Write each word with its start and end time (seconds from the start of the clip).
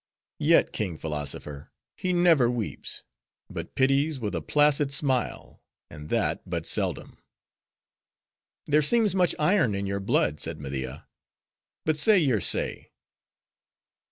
Yet 0.39 0.73
king 0.73 0.97
philosopher, 0.97 1.71
he 1.95 2.11
never 2.11 2.49
weeps; 2.49 3.03
but 3.51 3.75
pities 3.75 4.19
with 4.19 4.33
a 4.33 4.41
placid 4.41 4.91
smile; 4.91 5.61
and 5.91 6.09
that 6.09 6.41
but 6.43 6.65
seldom." 6.65 7.19
"There 8.65 8.81
seems 8.81 9.13
much 9.13 9.35
iron 9.37 9.75
in 9.75 9.85
your 9.85 9.99
blood," 9.99 10.39
said 10.39 10.59
Media. 10.59 11.07
"But 11.85 11.97
say 11.97 12.17
your 12.17 12.41
say." 12.41 12.89